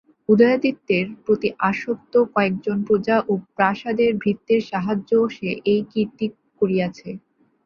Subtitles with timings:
[0.29, 6.25] উদয়াদিত্যের প্রতি আসক্ত কয়েকজন প্রজা ও প্রাসাদের ভৃত্যের সাহায্য সে এই কীর্তি
[6.59, 7.09] করিয়াছে।